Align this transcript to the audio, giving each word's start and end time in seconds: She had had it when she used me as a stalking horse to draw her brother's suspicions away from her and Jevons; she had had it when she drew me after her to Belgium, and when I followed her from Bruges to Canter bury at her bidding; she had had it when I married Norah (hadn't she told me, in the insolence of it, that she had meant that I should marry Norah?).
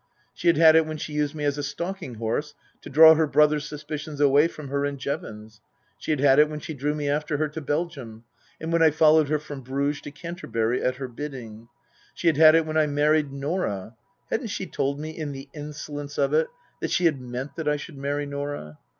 She 0.33 0.47
had 0.47 0.57
had 0.57 0.75
it 0.75 0.87
when 0.87 0.97
she 0.97 1.13
used 1.13 1.35
me 1.35 1.43
as 1.45 1.59
a 1.59 1.63
stalking 1.63 2.15
horse 2.15 2.55
to 2.81 2.89
draw 2.89 3.13
her 3.13 3.27
brother's 3.27 3.67
suspicions 3.69 4.19
away 4.19 4.47
from 4.47 4.69
her 4.69 4.83
and 4.83 4.97
Jevons; 4.97 5.61
she 5.99 6.09
had 6.09 6.19
had 6.19 6.39
it 6.39 6.49
when 6.49 6.59
she 6.59 6.73
drew 6.73 6.95
me 6.95 7.07
after 7.07 7.37
her 7.37 7.47
to 7.49 7.61
Belgium, 7.61 8.23
and 8.59 8.73
when 8.73 8.81
I 8.81 8.89
followed 8.89 9.29
her 9.29 9.37
from 9.37 9.61
Bruges 9.61 10.01
to 10.01 10.09
Canter 10.09 10.47
bury 10.47 10.81
at 10.81 10.95
her 10.95 11.07
bidding; 11.07 11.69
she 12.15 12.25
had 12.25 12.37
had 12.37 12.55
it 12.55 12.65
when 12.65 12.77
I 12.77 12.87
married 12.87 13.31
Norah 13.31 13.95
(hadn't 14.31 14.47
she 14.47 14.65
told 14.65 14.99
me, 14.99 15.11
in 15.11 15.33
the 15.33 15.49
insolence 15.53 16.17
of 16.17 16.33
it, 16.33 16.47
that 16.79 16.89
she 16.89 17.05
had 17.05 17.21
meant 17.21 17.55
that 17.55 17.67
I 17.67 17.75
should 17.77 17.99
marry 17.99 18.25
Norah?). 18.25 18.79